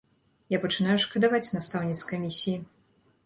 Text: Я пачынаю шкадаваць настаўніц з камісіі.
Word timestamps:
Я 0.53 0.59
пачынаю 0.63 0.95
шкадаваць 1.03 1.53
настаўніц 1.57 1.99
з 1.99 2.09
камісіі. 2.13 2.57